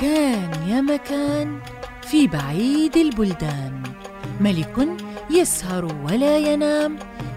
مكان 0.00 0.68
يا 0.68 0.80
مكان 0.80 1.60
في 2.02 2.26
بعيد 2.26 2.96
البلدان. 2.96 3.82
ملك 4.40 4.88
يسهر 5.30 5.84
ولا 5.84 6.38
ينام 6.38 6.96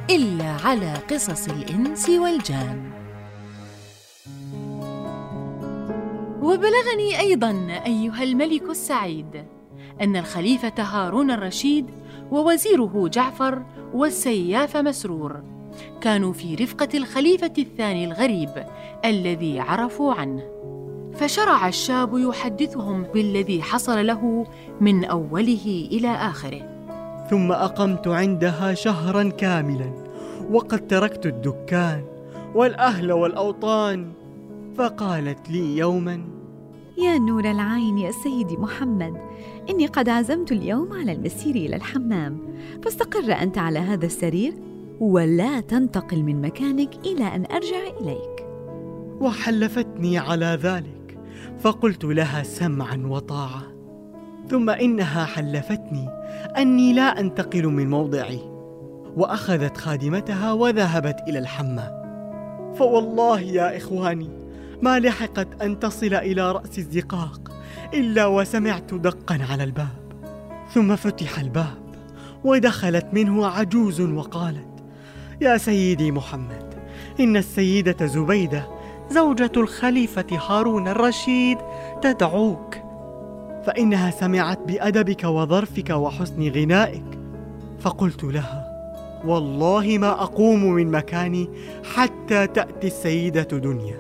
إلا 0.10 0.46
على 0.66 0.94
قصص 1.12 1.50
الإنس 1.50 2.10
والجان. 2.10 2.92
وبلغني 6.42 7.20
أيضا 7.20 7.82
أيها 7.86 8.24
الملك 8.24 8.70
السعيد 8.70 9.46
أن 10.02 10.16
الخليفة 10.16 10.84
هارون 10.84 11.32
الرشيد 11.32 11.86
ووزيره 12.32 13.08
جعفر 13.14 13.64
والسياف 13.94 14.78
مسرور 14.78 15.44
كانوا 16.02 16.34
في 16.34 16.56
رفقة 16.56 16.90
الخليفة 16.94 17.54
الثاني 17.58 18.06
الغريب 18.06 18.66
الذي 19.06 19.60
عرفوا 19.60 20.14
عنه. 20.14 20.73
فشرع 21.16 21.68
الشاب 21.68 22.18
يحدثهم 22.18 23.04
بالذي 23.14 23.62
حصل 23.62 24.08
له 24.08 24.46
من 24.82 25.06
أوله 25.06 25.88
إلى 25.92 26.10
آخره. 26.10 26.74
ثم 27.30 27.52
أقمت 27.52 28.08
عندها 28.08 28.74
شهرا 28.74 29.24
كاملا 29.30 29.92
وقد 30.52 30.88
تركت 30.88 31.26
الدكان 31.26 32.04
والأهل 32.56 33.12
والأوطان 33.12 34.12
فقالت 34.76 35.50
لي 35.50 35.78
يوما 35.78 36.22
يا 36.98 37.18
نور 37.18 37.52
العين 37.52 37.98
يا 37.98 38.12
سيدي 38.12 38.58
محمد 38.58 39.14
إني 39.70 39.88
قد 39.88 40.10
عزمت 40.10 40.52
اليوم 40.52 40.94
على 40.94 41.12
المسير 41.12 41.56
إلى 41.56 41.76
الحمام 41.76 42.38
فاستقر 42.84 43.34
أنت 43.42 43.58
على 43.58 43.80
هذا 43.80 44.06
السرير 44.06 44.54
ولا 45.00 45.60
تنتقل 45.60 46.24
من 46.24 46.42
مكانك 46.42 46.96
إلى 47.06 47.36
أن 47.36 47.46
أرجع 47.52 47.88
إليك. 48.02 48.46
وحلفتني 49.22 50.18
على 50.18 50.60
ذلك. 50.62 51.03
فقلت 51.60 52.04
لها 52.04 52.44
سمعا 52.44 53.04
وطاعة. 53.06 53.64
ثم 54.50 54.70
إنها 54.70 55.26
حلفتني 55.26 56.10
أني 56.58 56.94
لا 56.94 57.20
أنتقل 57.20 57.68
من 57.68 57.90
موضعي. 57.90 58.40
وأخذت 59.16 59.78
خادمتها 59.78 60.52
وذهبت 60.52 61.16
إلى 61.28 61.40
الحمام. 61.40 62.04
فوالله 62.78 63.40
يا 63.40 63.78
إخواني 63.78 64.30
ما 64.82 65.00
لحقت 65.00 65.62
أن 65.62 65.80
تصل 65.80 66.14
إلى 66.14 66.52
رأس 66.52 66.80
الزقاق 66.80 67.52
إلا 67.94 68.26
وسمعت 68.26 68.94
دقا 68.94 69.40
على 69.50 69.64
الباب. 69.64 70.04
ثم 70.74 70.96
فتح 70.96 71.40
الباب 71.40 71.84
ودخلت 72.44 73.06
منه 73.14 73.48
عجوز 73.48 74.02
وقالت 74.02 74.68
يا 75.42 75.58
سيدي 75.58 76.12
محمد 76.12 76.74
إن 77.20 77.38
السيدة 77.38 78.06
زبيدة 78.06 78.68
زوجة 79.14 79.52
الخليفة 79.58 80.26
هارون 80.48 80.88
الرشيد 80.88 81.58
تدعوك. 82.02 82.76
فإنها 83.66 84.12
سمعت 84.12 84.60
بأدبك 84.68 85.24
وظرفك 85.24 85.90
وحسن 85.90 86.50
غنائك. 86.50 87.06
فقلت 87.80 88.24
لها 88.24 88.74
والله 89.26 89.98
ما 89.98 90.10
أقوم 90.10 90.64
من 90.64 90.92
مكاني 90.92 91.50
حتى 91.96 92.48
تأتي 92.48 92.88
السيدة 92.88 93.42
دنيا. 93.44 93.98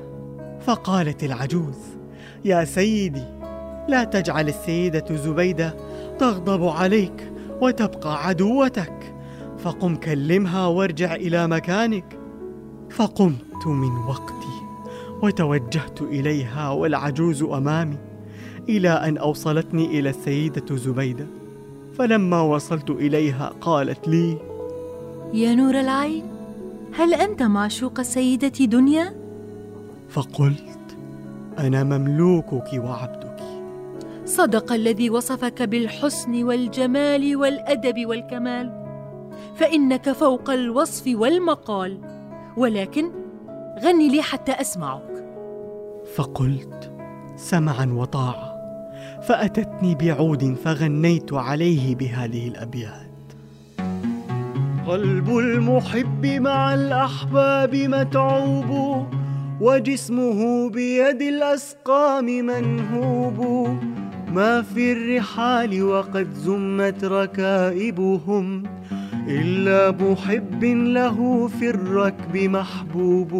فقالت 0.65 1.23
العجوز 1.23 1.77
يا 2.45 2.63
سيدي 2.65 3.25
لا 3.87 4.03
تجعل 4.03 4.47
السيدة 4.47 5.05
زبيدة 5.15 5.75
تغضب 6.19 6.67
عليك 6.67 7.31
وتبقى 7.61 8.27
عدوتك. 8.27 9.13
فقم 9.63 9.95
كلمها 9.95 10.67
وارجع 10.67 11.15
إلى 11.15 11.47
مكانك. 11.47 12.19
فقمت 12.89 13.67
من 13.67 13.97
وقتي. 14.07 14.42
وتوجهت 15.23 16.01
إليها 16.01 16.69
والعجوز 16.69 17.43
أمامي 17.43 17.97
إلى 18.69 18.89
أن 18.89 19.17
أوصلتني 19.17 19.99
إلى 19.99 20.09
السيدة 20.09 20.75
زبيدة. 20.75 21.27
فلما 21.97 22.41
وصلت 22.41 22.89
إليها 22.89 23.53
قالت 23.61 24.07
لي 24.07 24.37
يا 25.33 25.55
نور 25.55 25.79
العين 25.79 26.23
هل 26.93 27.13
أنت 27.13 27.43
معشوق 27.43 27.99
السيدة 27.99 28.65
دنيا؟ 28.65 29.15
فقلت 30.09 30.97
أنا 31.59 31.83
مملوكك 31.83 32.73
وعبدك. 32.73 33.39
صدق 34.25 34.73
الذي 34.73 35.09
وصفك 35.09 35.61
بالحسن 35.61 36.43
والجمال 36.43 37.35
والأدب 37.35 38.05
والكمال 38.05 38.83
فإنك 39.55 40.11
فوق 40.11 40.49
الوصف 40.49 41.03
والمقال 41.07 41.97
ولكن 42.57 43.11
غني 43.83 44.09
لي 44.09 44.21
حتى 44.21 44.51
أسمعك 44.51 45.12
فقلت 46.15 46.91
سمعا 47.35 47.85
وطاعة. 47.85 48.53
فأتتني 49.27 49.95
بعود 49.95 50.55
فغنيت 50.63 51.33
عليه 51.33 51.95
بهذه 51.95 52.47
الأبيات. 52.47 53.13
قلب 54.87 55.37
المحب 55.37 56.25
مع 56.25 56.73
الأحباب 56.73 57.75
متعوب 57.75 59.05
وجسمه 59.61 60.69
بيد 60.69 61.21
الأسقام 61.21 62.25
منهوب. 62.25 63.67
ما 64.33 64.61
في 64.61 64.91
الرحال 64.91 65.83
وقد 65.83 66.33
زمت 66.33 67.03
ركائبهم 67.03 68.63
إلا 69.27 69.91
محب 69.91 70.63
له 70.63 71.47
في 71.47 71.69
الركب 71.69 72.37
محبوب. 72.37 73.33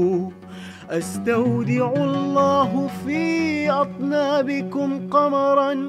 أستودع 0.89 1.93
الله 1.97 2.89
في 3.05 3.69
أطنابكم 3.71 5.07
قمرا 5.09 5.87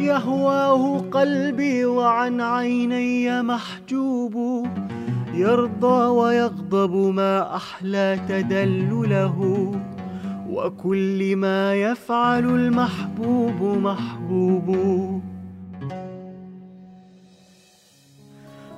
يهواه 0.00 0.98
قلبي 0.98 1.84
وعن 1.84 2.40
عيني 2.40 3.42
محجوب 3.42 4.66
يرضى 5.34 6.06
ويغضب 6.06 6.94
ما 6.94 7.56
أحلى 7.56 8.20
تدلله. 8.28 9.72
وكل 10.50 11.36
ما 11.36 11.74
يفعل 11.74 12.44
المحبوب 12.44 13.78
محبوب. 13.78 14.76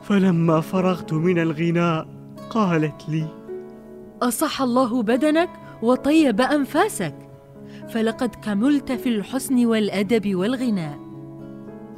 فلما 0.02 0.60
فرغت 0.60 1.12
من 1.12 1.38
الغناء 1.38 2.06
قالت 2.50 3.08
لي 3.08 3.41
أصح 4.22 4.62
الله 4.62 5.02
بدنك 5.02 5.50
وطيب 5.82 6.40
أنفاسك 6.40 7.14
فلقد 7.88 8.34
كملت 8.44 8.92
في 8.92 9.08
الحسن 9.08 9.66
والأدب 9.66 10.34
والغناء 10.34 10.98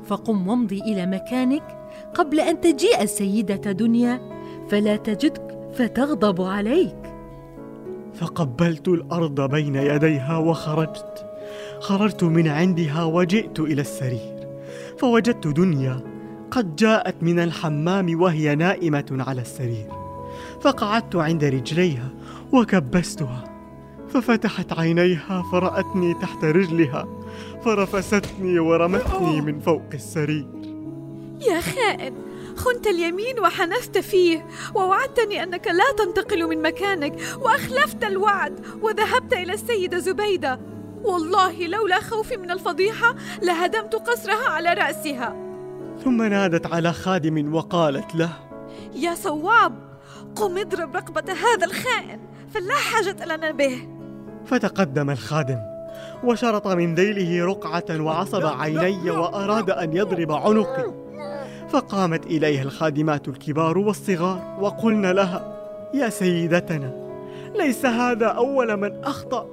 فقم 0.04 0.48
وامضي 0.48 0.80
إلى 0.80 1.06
مكانك 1.06 1.88
قبل 2.14 2.40
أن 2.40 2.60
تجيء 2.60 3.02
السيدة 3.02 3.72
دنيا 3.72 4.20
فلا 4.68 4.96
تجدك 4.96 5.70
فتغضب 5.74 6.42
عليك. 6.42 6.96
فقبلت 8.14 8.88
الأرض 8.88 9.50
بين 9.50 9.74
يديها 9.74 10.36
وخرجت 10.36 11.26
خرجت 11.80 12.24
من 12.24 12.48
عندها 12.48 13.04
وجئت 13.04 13.60
إلى 13.60 13.80
السرير. 13.80 14.48
فوجدت 14.98 15.46
دنيا 15.46 16.00
قد 16.50 16.76
جاءت 16.76 17.22
من 17.22 17.38
الحمام 17.38 18.20
وهي 18.20 18.54
نائمة 18.54 19.24
على 19.26 19.40
السرير. 19.40 20.03
فقعدت 20.64 21.16
عند 21.16 21.44
رجليها 21.44 22.08
وكبستها 22.52 23.44
ففتحت 24.08 24.72
عينيها 24.72 25.42
فرأتني 25.52 26.14
تحت 26.14 26.44
رجلها 26.44 27.08
فرفستني 27.64 28.58
ورمتني 28.58 29.40
من 29.40 29.60
فوق 29.60 29.82
السرير. 29.94 30.46
يا 31.40 31.60
خائن 31.60 32.14
خنت 32.56 32.86
اليمين 32.86 33.40
وحنثت 33.40 33.98
فيه 33.98 34.46
ووعدتني 34.74 35.42
أنك 35.42 35.66
لا 35.66 36.04
تنتقل 36.04 36.48
من 36.48 36.62
مكانك 36.62 37.14
وأخلفت 37.40 38.04
الوعد 38.04 38.66
وذهبت 38.82 39.32
إلى 39.32 39.52
السيدة 39.52 39.98
زبيدة. 39.98 40.60
والله 41.02 41.66
لولا 41.66 42.00
خوفي 42.00 42.36
من 42.36 42.50
الفضيحة 42.50 43.14
لهدمت 43.42 43.94
قصرها 43.94 44.48
على 44.48 44.72
رأسها. 44.72 45.36
ثم 46.04 46.22
نادت 46.22 46.66
على 46.66 46.92
خادم 46.92 47.54
وقالت 47.54 48.14
له 48.14 48.30
يا 48.94 49.14
صواب 49.14 49.83
قم 50.36 50.58
اضرب 50.58 50.96
رقبة 50.96 51.32
هذا 51.32 51.66
الخائن 51.66 52.20
فلا 52.54 52.74
حاجة 52.74 53.24
لنا 53.24 53.50
به. 53.50 53.88
فتقدم 54.46 55.10
الخادم 55.10 55.58
وشرط 56.24 56.66
من 56.66 56.94
ذيله 56.94 57.46
رقعة 57.46 58.00
وعصب 58.00 58.46
عيني 58.46 59.10
وأراد 59.10 59.70
أن 59.70 59.96
يضرب 59.96 60.32
عنقي. 60.32 61.04
فقامت 61.68 62.26
إليها 62.26 62.62
الخادمات 62.62 63.28
الكبار 63.28 63.78
والصغار 63.78 64.58
وقلن 64.60 65.06
لها 65.06 65.56
يا 65.94 66.08
سيدتنا 66.08 66.92
ليس 67.56 67.86
هذا 67.86 68.26
أول 68.26 68.76
من 68.76 69.04
أخطأ 69.04 69.46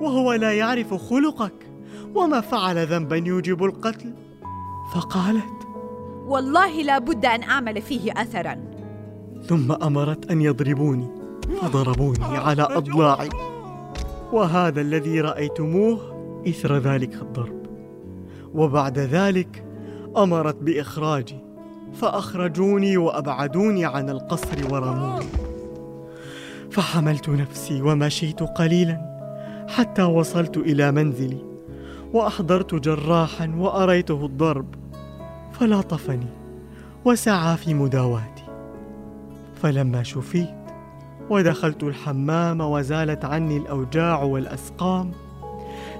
وهو 0.00 0.32
لا 0.32 0.52
يعرف 0.52 0.94
خلقك 0.94 1.52
وما 2.14 2.40
فعل 2.40 2.86
ذنبا 2.86 3.16
يوجب 3.16 3.64
القتل. 3.64 4.14
فقالت 4.94 5.60
والله 6.26 6.82
لا 6.82 6.98
بد 6.98 7.26
أن 7.26 7.42
أعمل 7.42 7.82
فيه 7.82 8.12
أثرا. 8.12 8.69
ثم 9.42 9.72
أمرت 9.72 10.30
أن 10.30 10.40
يضربوني 10.40 11.08
فضربوني 11.62 12.24
على 12.24 12.62
أضلاعي. 12.62 13.28
وهذا 14.32 14.80
الذي 14.80 15.20
رأيتموه 15.20 15.98
إثر 16.48 16.78
ذلك 16.78 17.14
الضرب. 17.14 17.60
وبعد 18.54 18.98
ذلك 18.98 19.64
أمرت 20.16 20.56
بإخراجي 20.56 21.38
فأخرجوني 21.92 22.96
وأبعدوني 22.96 23.84
عن 23.84 24.10
القصر 24.10 24.72
ورموني. 24.72 25.26
فحملت 26.70 27.28
نفسي 27.28 27.82
ومشيت 27.82 28.42
قليلا 28.42 29.10
حتى 29.68 30.02
وصلت 30.02 30.56
إلى 30.56 30.92
منزلي 30.92 31.44
وأحضرت 32.12 32.74
جراحا 32.74 33.54
وأريته 33.58 34.26
الضرب 34.26 34.74
فلاطفني 35.52 36.26
وسعى 37.04 37.56
في 37.56 37.74
مداواتي. 37.74 38.49
فلما 39.62 40.02
شفيت 40.02 40.54
ودخلت 41.30 41.82
الحمام 41.82 42.60
وزالت 42.60 43.24
عني 43.24 43.56
الأوجاع 43.56 44.22
والأسقام 44.22 45.10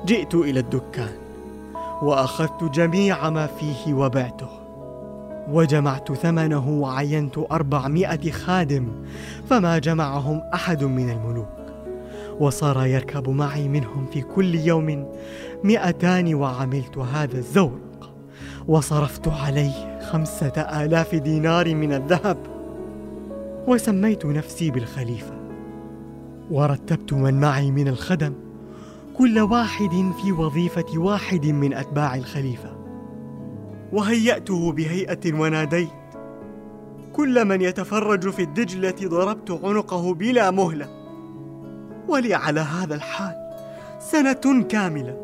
جئت 0.06 0.34
إلى 0.34 0.60
الدكان 0.60 1.12
وأخذت 2.02 2.64
جميع 2.64 3.30
ما 3.30 3.46
فيه 3.46 3.94
وبعته 3.94 4.48
وجمعت 5.48 6.12
ثمنه 6.12 6.68
وعينت 6.68 7.38
أربعمائة 7.38 8.30
خادم 8.30 8.88
فما 9.50 9.78
جمعهم 9.78 10.42
أحد 10.54 10.84
من 10.84 11.10
الملوك 11.10 11.60
وصار 12.40 12.86
يركب 12.86 13.28
معي 13.28 13.68
منهم 13.68 14.06
في 14.12 14.20
كل 14.20 14.54
يوم 14.54 15.06
مئتان 15.64 16.34
وعملت 16.34 16.98
هذا 16.98 17.38
الزورق 17.38 18.10
وصرفت 18.68 19.28
عليه 19.28 20.00
خمسة 20.00 20.52
آلاف 20.82 21.14
دينار 21.14 21.74
من 21.74 21.92
الذهب. 21.92 22.59
وسميت 23.66 24.26
نفسي 24.26 24.70
بالخليفة 24.70 25.40
ورتبت 26.50 27.12
من 27.12 27.40
معي 27.40 27.70
من 27.70 27.88
الخدم 27.88 28.34
كل 29.16 29.38
واحد 29.38 30.12
في 30.22 30.32
وظيفة 30.32 30.98
واحد 30.98 31.46
من 31.46 31.74
أتباع 31.74 32.14
الخليفة 32.14 32.76
وهيأته 33.92 34.72
بهيئة 34.72 35.34
وناديت. 35.34 35.88
كل 37.12 37.44
من 37.44 37.60
يتفرج 37.60 38.30
في 38.30 38.42
الدجلة 38.42 38.94
ضربت 39.04 39.50
عنقه 39.64 40.14
بلا 40.14 40.50
مهلة 40.50 40.88
ولي 42.08 42.34
على 42.34 42.60
هذا 42.60 42.94
الحال 42.94 43.34
سنة 43.98 44.64
كاملة 44.68 45.16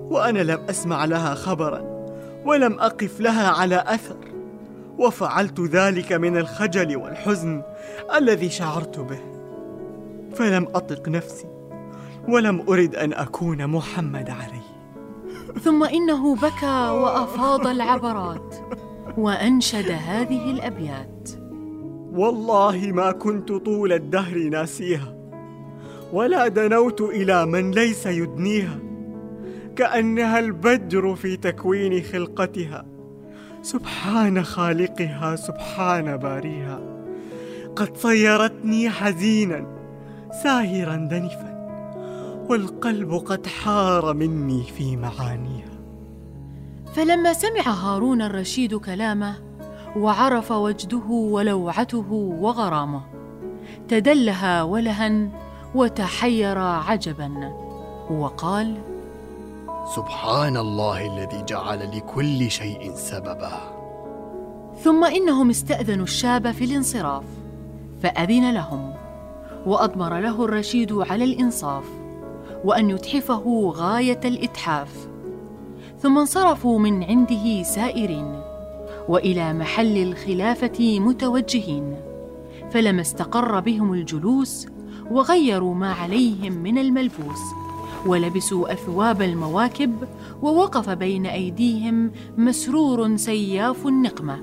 وأنا 0.00 0.38
لم 0.38 0.60
أسمع 0.70 1.04
لها 1.04 1.34
خبرا 1.34 2.06
ولم 2.44 2.80
أقف 2.80 3.20
لها 3.20 3.48
على 3.48 3.84
أثر. 3.86 4.35
وفعلت 4.98 5.60
ذلك 5.60 6.12
من 6.12 6.36
الخجل 6.36 6.96
والحزن 6.96 7.62
الذي 8.14 8.50
شعرت 8.50 8.98
به. 8.98 9.18
فلم 10.34 10.68
أطق 10.74 11.08
نفسي 11.08 11.46
ولم 12.28 12.64
أرد 12.68 12.96
أن 12.96 13.12
أكون 13.12 13.66
محمد 13.66 14.30
عليه. 14.30 14.66
ثم 15.62 15.84
إنه 15.84 16.34
بكى 16.34 16.88
وأفاض 16.90 17.66
العبرات 17.66 18.54
وأنشد 19.18 19.90
هذه 19.90 20.50
الأبيات. 20.50 21.30
والله 22.12 22.92
ما 22.92 23.12
كنت 23.12 23.52
طول 23.52 23.92
الدهر 23.92 24.38
ناسيها 24.38 25.16
ولا 26.12 26.48
دنوت 26.48 27.00
إلى 27.00 27.46
من 27.46 27.70
ليس 27.70 28.06
يدنيها 28.06 28.78
كأنها 29.76 30.38
البدر 30.38 31.14
في 31.14 31.36
تكوين 31.36 32.02
خلقتها. 32.02 32.95
سبحان 33.62 34.42
خالقها 34.42 35.36
سبحان 35.36 36.16
باريها. 36.16 36.80
قد 37.76 37.96
صيرتني 37.96 38.90
حزينا 38.90 39.66
ساهرا 40.42 40.96
دنفا 40.96 41.56
والقلب 42.48 43.12
قد 43.14 43.46
حار 43.46 44.14
مني 44.14 44.62
في 44.62 44.96
معانيها. 44.96 45.76
فلما 46.94 47.32
سمع 47.32 47.60
هارون 47.60 48.22
الرشيد 48.22 48.74
كلامه 48.74 49.34
وعرف 49.96 50.52
وجده 50.52 51.06
ولوعته 51.08 52.12
وغرامه 52.40 53.02
تدلها 53.88 54.62
ولها 54.62 55.28
وتحير 55.74 56.58
عجبا 56.58 57.52
وقال 58.10 58.95
سبحان 59.94 60.56
الله 60.56 61.06
الذي 61.06 61.44
جعل 61.48 61.96
لكل 61.96 62.50
شيء 62.50 62.92
سببا. 62.94 63.52
ثم 64.82 65.04
إنهم 65.04 65.50
استأذنوا 65.50 66.04
الشاب 66.04 66.50
في 66.50 66.64
الانصراف 66.64 67.24
فأذن 68.02 68.54
لهم 68.54 68.94
وأضمر 69.66 70.18
له 70.18 70.44
الرشيد 70.44 70.92
على 70.92 71.24
الإنصاف 71.24 71.84
وأن 72.64 72.90
يتحفه 72.90 73.72
غاية 73.76 74.20
الإتحاف. 74.24 75.08
ثم 75.98 76.18
انصرفوا 76.18 76.78
من 76.78 77.04
عنده 77.04 77.62
سائرين 77.62 78.40
وإلى 79.08 79.52
محل 79.52 79.96
الخلافة 79.96 81.00
متوجهين 81.00 81.96
فلما 82.70 83.00
استقر 83.00 83.60
بهم 83.60 83.92
الجلوس 83.92 84.66
وغيروا 85.10 85.74
ما 85.74 85.92
عليهم 85.92 86.52
من 86.52 86.78
الملبوس. 86.78 87.65
ولبسوا 88.06 88.72
أثواب 88.72 89.22
المواكب 89.22 90.08
ووقف 90.42 90.90
بين 90.90 91.26
أيديهم 91.26 92.10
مسرور 92.36 93.16
سياف 93.16 93.86
النقمة. 93.86 94.40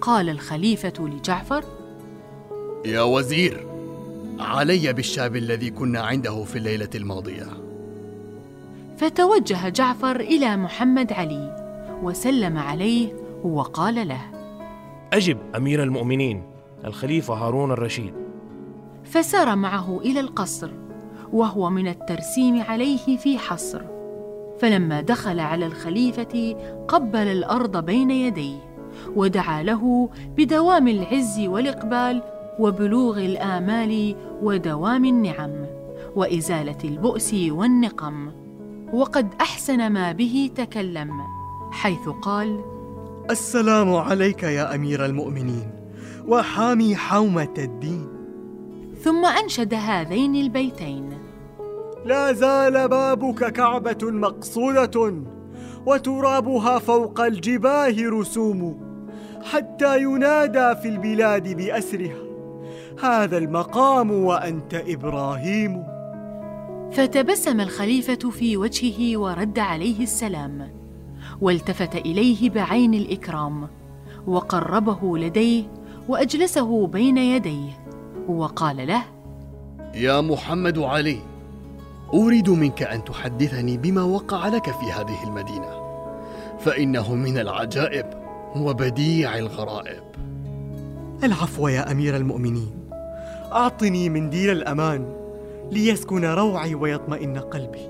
قال 0.00 0.28
الخليفة 0.28 0.92
لجعفر 0.98 1.64
يا 2.84 3.02
وزير 3.02 3.66
علي 4.38 4.92
بالشاب 4.92 5.36
الذي 5.36 5.70
كنا 5.70 6.00
عنده 6.00 6.44
في 6.44 6.56
الليلة 6.56 6.88
الماضية. 6.94 7.46
فتوجه 8.98 9.68
جعفر 9.68 10.16
إلى 10.16 10.56
محمد 10.56 11.12
علي 11.12 11.56
وسلم 12.02 12.58
عليه 12.58 13.12
وقال 13.42 14.08
له 14.08 14.20
أجب 15.12 15.38
أمير 15.56 15.82
المؤمنين 15.82 16.42
الخليفة 16.84 17.34
هارون 17.34 17.72
الرشيد. 17.72 18.14
فسار 19.04 19.56
معه 19.56 20.00
إلى 20.00 20.20
القصر. 20.20 20.70
وهو 21.32 21.70
من 21.70 21.88
الترسيم 21.88 22.62
عليه 22.62 23.16
في 23.16 23.38
حصر. 23.38 23.82
فلما 24.58 25.00
دخل 25.00 25.40
على 25.40 25.66
الخليفة 25.66 26.56
قبل 26.88 27.18
الأرض 27.18 27.84
بين 27.84 28.10
يديه 28.10 28.58
ودعا 29.16 29.62
له 29.62 30.10
بدوام 30.36 30.88
العز 30.88 31.40
والإقبال 31.40 32.22
وبلوغ 32.58 33.18
الآمال 33.18 34.16
ودوام 34.42 35.04
النعم 35.04 35.66
وإزالة 36.16 36.78
البؤس 36.84 37.34
والنقم. 37.34 38.30
وقد 38.92 39.34
أحسن 39.40 39.92
ما 39.92 40.12
به 40.12 40.50
تكلم 40.56 41.10
حيث 41.70 42.08
قال 42.22 42.60
السلام 43.30 43.94
عليك 43.94 44.42
يا 44.42 44.74
أمير 44.74 45.04
المؤمنين 45.04 45.70
وحامي 46.28 46.96
حومة 46.96 47.54
الدين. 47.58 48.19
ثم 49.02 49.24
أنشد 49.24 49.74
هذين 49.74 50.34
البيتين. 50.34 51.18
لا 52.04 52.32
زال 52.32 52.88
بابك 52.88 53.52
كعبة 53.52 53.98
مقصودة 54.02 55.14
وترابها 55.86 56.78
فوق 56.78 57.20
الجباه 57.20 57.94
رسوم 57.98 58.80
حتى 59.42 60.02
ينادى 60.02 60.80
في 60.82 60.88
البلاد 60.88 61.56
بأسرها. 61.56 62.18
هذا 63.02 63.38
المقام 63.38 64.10
وأنت 64.10 64.74
إبراهيم. 64.74 65.84
فتبسم 66.92 67.60
الخليفة 67.60 68.30
في 68.30 68.56
وجهه 68.56 69.18
ورد 69.18 69.58
عليه 69.58 70.02
السلام 70.02 70.70
والتفت 71.40 71.96
إليه 71.96 72.50
بعين 72.50 72.94
الإكرام 72.94 73.68
وقربه 74.26 75.18
لديه 75.18 75.64
وأجلسه 76.08 76.86
بين 76.86 77.18
يديه. 77.18 77.79
وقال 78.30 78.86
له 78.86 79.02
يا 79.94 80.20
محمد 80.20 80.78
علي 80.78 81.18
أريد 82.14 82.50
منك 82.50 82.82
أن 82.82 83.04
تحدثني 83.04 83.76
بما 83.76 84.02
وقع 84.02 84.48
لك 84.48 84.64
في 84.64 84.92
هذه 84.92 85.24
المدينة 85.26 85.80
فإنه 86.58 87.14
من 87.14 87.38
العجائب 87.38 88.06
وبديع 88.56 89.38
الغرائب. 89.38 90.02
العفو 91.24 91.68
يا 91.68 91.92
أمير 91.92 92.16
المؤمنين 92.16 92.70
أعطني 93.52 94.08
منديل 94.08 94.50
الأمان 94.50 95.12
ليسكن 95.70 96.24
روعي 96.24 96.74
ويطمئن 96.74 97.38
قلبي. 97.38 97.88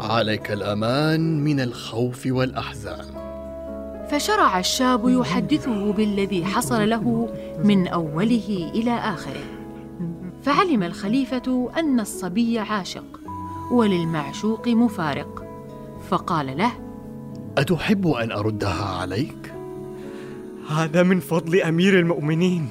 عليك 0.00 0.50
الأمان 0.52 1.44
من 1.44 1.60
الخوف 1.60 2.26
والأحزان. 2.26 3.25
فشرع 4.10 4.58
الشاب 4.58 5.08
يحدثه 5.08 5.92
بالذي 5.92 6.44
حصل 6.44 6.90
له 6.90 7.28
من 7.64 7.88
أوله 7.88 8.70
إلى 8.74 8.94
آخره. 8.94 9.44
فعلم 10.42 10.82
الخليفة 10.82 11.70
أن 11.76 12.00
الصبي 12.00 12.58
عاشق 12.58 13.20
وللمعشوق 13.72 14.68
مفارق. 14.68 15.44
فقال 16.08 16.56
له 16.56 16.72
أتحب 17.58 18.06
أن 18.06 18.32
أردها 18.32 18.84
عليك؟ 18.84 19.52
هذا 20.70 21.02
من 21.02 21.20
فضل 21.20 21.60
أمير 21.60 21.98
المؤمنين. 21.98 22.68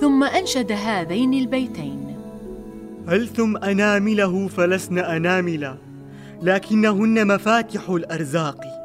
ثم 0.00 0.24
أنشد 0.24 0.72
هذين 0.72 1.34
البيتين. 1.34 2.16
هلثم 3.08 3.56
أنامله 3.56 4.48
فلسن 4.48 4.98
أناملا 4.98 5.76
لكنهن 6.42 7.26
مفاتح 7.26 7.90
الأرزاق. 7.90 8.77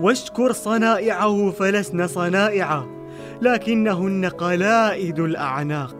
واشكر 0.00 0.52
صنائعه 0.52 1.50
فلسن 1.50 2.06
صنائعا 2.06 2.86
لكنهن 3.42 4.24
قلائد 4.24 5.18
الأعناق. 5.18 5.96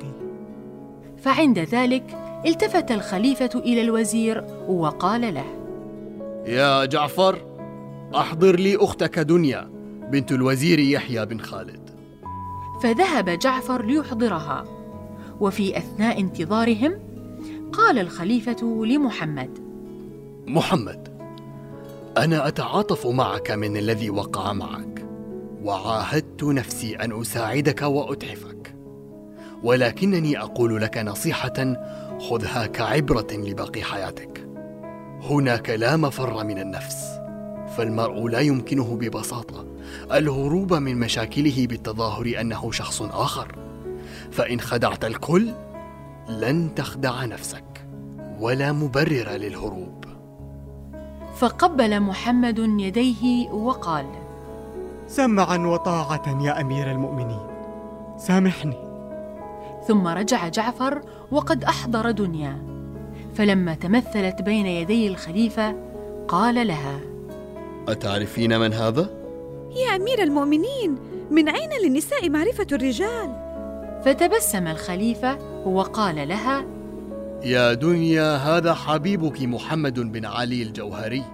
فعند 1.23 1.59
ذلك 1.59 2.05
التفت 2.47 2.91
الخليفة 2.91 3.51
إلى 3.55 3.81
الوزير 3.81 4.45
وقال 4.69 5.35
له 5.35 5.45
يا 6.47 6.85
جعفر 6.85 7.39
أحضر 8.17 8.57
لي 8.57 8.77
أختك 8.77 9.19
دنيا 9.19 9.71
بنت 10.11 10.33
الوزير 10.33 10.79
يحيى 10.79 11.27
بن 11.27 11.41
خالد. 11.41 11.91
فذهب 12.83 13.31
جعفر 13.31 13.85
ليحضرها. 13.85 14.65
وفي 15.41 15.79
أثناء 15.79 16.21
انتظارهم 16.21 16.99
قال 17.73 17.99
الخليفة 17.99 18.85
لمحمد 18.85 19.59
محمد. 20.47 21.14
أنا 22.19 22.49
أتعاطف 22.49 23.07
معك 23.07 23.51
من 23.51 23.77
الذي 23.77 24.11
وقع 24.11 24.53
معك. 24.53 25.07
وعاهدت 25.63 26.45
نفسي 26.45 26.97
أن 26.97 27.21
أساعدك 27.21 27.83
وأتحفك 27.83 28.75
ولكنني 29.63 30.41
أقول 30.41 30.83
لك 30.83 30.99
نصيحة 30.99 31.77
خذها 32.19 32.67
كعبرة 32.67 33.27
لباقي 33.33 33.83
حياتك. 33.83 34.49
هناك 35.23 35.71
لا 35.71 35.97
مفر 35.97 36.45
من 36.45 36.59
النفس. 36.59 36.97
فالمرء 37.77 38.27
لا 38.29 38.41
يمكنه 38.41 38.97
ببساطة 38.97 39.67
الهروب 40.13 40.75
من 40.75 40.97
مشاكله 40.97 41.67
بالتظاهر 41.67 42.41
أنه 42.41 42.73
شخص 42.73 43.03
آخر. 43.03 43.59
فإن 44.31 44.61
خدعت 44.61 45.05
الكل 45.05 45.49
لن 46.29 46.75
تخدع 46.75 47.25
نفسك 47.25 47.87
ولا 48.41 48.73
مبرر 48.73 49.31
للهروب. 49.31 50.04
فقبل 51.45 52.01
محمد 52.01 52.59
يديه 52.59 53.51
وقال 53.51 54.07
سمعا 55.09 55.59
وطاعة 55.59 56.43
يا 56.45 56.61
أمير 56.61 56.91
المؤمنين 56.91 57.41
سامحني 58.19 58.77
ثم 59.89 60.07
رجع 60.07 60.49
جعفر 60.49 61.03
وقد 61.31 61.65
أحضر 61.65 62.11
دنيا 62.11 62.63
فلما 63.35 63.75
تمثلت 63.75 64.43
بين 64.43 64.67
يدي 64.67 65.09
الخليفة 65.09 65.77
قال 66.29 66.67
لها 66.67 67.01
أتعرفين 67.89 68.61
من 68.61 68.73
هذا؟ 68.73 69.11
يا 69.77 69.97
أمير 69.97 70.23
المؤمنين 70.23 70.99
من 71.31 71.49
أين 71.49 71.71
للنساء 71.85 72.31
معرفة 72.31 72.67
الرجال؟ 72.73 73.37
فتبسم 74.05 74.67
الخليفة 74.67 75.39
وقال 75.67 76.29
لها 76.29 76.65
يا 77.45 77.73
دنيا 77.73 78.37
هذا 78.37 78.75
حبيبك 78.75 79.43
محمد 79.43 80.01
بن 80.01 80.25
علي 80.25 80.63
الجوهري 80.63 81.34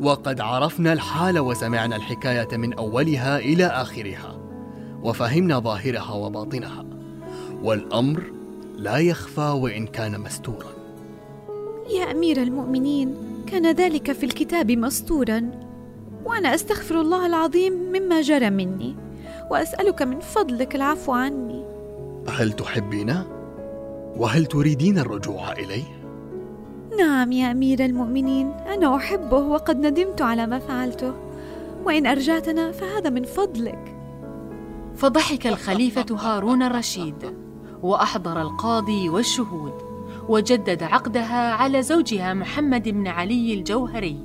وقد 0.00 0.40
عرفنا 0.40 0.92
الحال 0.92 1.38
وسمعنا 1.38 1.96
الحكاية 1.96 2.56
من 2.56 2.72
أولها 2.72 3.38
إلى 3.38 3.66
آخرها 3.66 4.38
وفهمنا 5.02 5.58
ظاهرها 5.58 6.12
وباطنها 6.12 6.84
والأمر 7.62 8.22
لا 8.76 8.96
يخفى 8.98 9.40
وإن 9.40 9.86
كان 9.86 10.20
مستورا. 10.20 10.72
يا 11.90 12.10
أمير 12.10 12.42
المؤمنين 12.42 13.16
كان 13.46 13.72
ذلك 13.72 14.12
في 14.12 14.26
الكتاب 14.26 14.70
مستورا 14.70 15.50
وأنا 16.24 16.54
أستغفر 16.54 17.00
الله 17.00 17.26
العظيم 17.26 17.72
مما 17.72 18.20
جرى 18.20 18.50
مني 18.50 18.96
وأسألك 19.50 20.02
من 20.02 20.20
فضلك 20.20 20.74
العفو 20.74 21.12
عني. 21.12 21.64
هل 22.28 22.52
تحبينه 22.52 23.26
وهل 24.16 24.46
تريدين 24.46 24.98
الرجوع 24.98 25.52
إليه؟ 25.52 25.97
نعم 26.98 27.32
يا 27.32 27.50
أمير 27.50 27.84
المؤمنين 27.84 28.50
أنا 28.50 28.96
أحبه 28.96 29.38
وقد 29.38 29.86
ندمت 29.86 30.22
على 30.22 30.46
ما 30.46 30.58
فعلته. 30.58 31.12
وإن 31.84 32.06
أرجعتنا 32.06 32.72
فهذا 32.72 33.10
من 33.10 33.24
فضلك. 33.24 33.96
فضحك 34.96 35.46
الخليفة 35.46 36.06
هارون 36.10 36.62
الرشيد 36.62 37.34
وأحضر 37.82 38.42
القاضي 38.42 39.08
والشهود 39.08 39.72
وجدد 40.28 40.82
عقدها 40.82 41.52
على 41.52 41.82
زوجها 41.82 42.34
محمد 42.34 42.88
بن 42.88 43.06
علي 43.06 43.54
الجوهري 43.54 44.18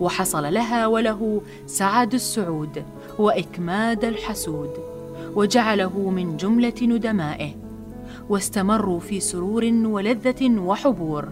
وحصل 0.00 0.54
لها 0.54 0.86
وله 0.86 1.42
سعد 1.66 2.14
السعود 2.14 2.84
وإكماد 3.18 4.04
الحسود 4.04 4.70
وجعله 5.34 6.10
من 6.10 6.36
جملة 6.36 6.74
ندمائه 6.82 7.54
واستمروا 8.28 9.00
في 9.00 9.20
سرور 9.20 9.64
ولذة 9.84 10.60
وحبور. 10.60 11.28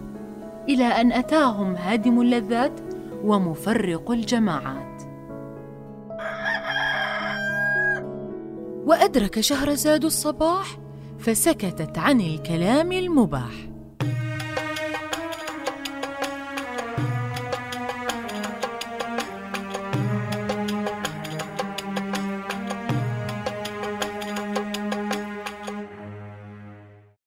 إلى 0.69 0.85
أن 0.85 1.11
أتاهم 1.11 1.75
هادم 1.75 2.21
اللذات 2.21 2.79
ومفرق 3.23 4.11
الجماعات. 4.11 5.01
وأدرك 8.85 9.39
شهرزاد 9.39 10.05
الصباح 10.05 10.77
فسكتت 11.19 11.97
عن 11.97 12.21
الكلام 12.21 12.91
المباح. 12.91 13.68